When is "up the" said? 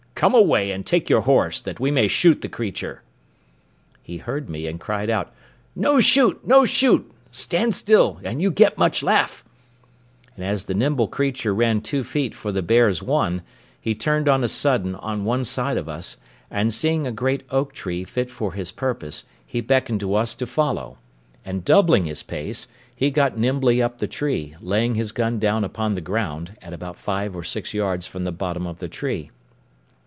23.81-24.05